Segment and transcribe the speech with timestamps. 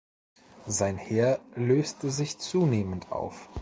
[0.65, 3.49] Sein Heer löste sich zunehmend auf.